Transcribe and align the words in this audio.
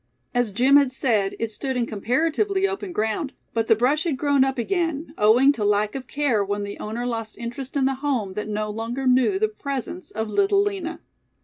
As 0.33 0.51
Jim 0.51 0.77
had 0.77 0.91
said, 0.91 1.35
it 1.37 1.51
stood 1.51 1.77
in 1.77 1.85
comparatively 1.85 2.67
open 2.67 2.91
ground; 2.91 3.33
but 3.53 3.67
the 3.67 3.75
brush 3.75 4.03
had 4.03 4.17
grown 4.17 4.43
up 4.43 4.57
again, 4.57 5.13
owing 5.15 5.51
to 5.51 5.63
lack 5.63 5.93
of 5.93 6.07
care 6.07 6.43
when 6.43 6.63
the 6.63 6.79
owner 6.79 7.05
lost 7.05 7.37
interest 7.37 7.77
in 7.77 7.85
the 7.85 7.93
home 7.93 8.33
that 8.33 8.49
no 8.49 8.71
longer 8.71 9.05
knew 9.05 9.37
the 9.37 9.47
presence 9.47 10.09
of 10.09 10.27
Little 10.27 10.63
Lina. 10.63 11.01